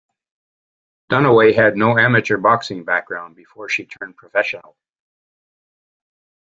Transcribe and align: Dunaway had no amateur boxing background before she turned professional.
Dunaway 1.11 1.53
had 1.53 1.77
no 1.77 1.95
amateur 1.95 2.37
boxing 2.37 2.83
background 2.85 3.35
before 3.35 3.69
she 3.69 3.85
turned 3.85 4.17
professional. 4.17 4.75